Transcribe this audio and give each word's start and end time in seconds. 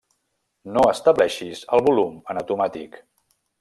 No 0.77 0.85
estableixis 0.93 1.63
el 1.79 1.87
volum 1.91 2.19
en 2.35 2.45
automàtic. 2.45 3.03